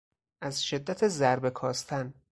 [0.41, 2.13] از شدت ضربه کاستن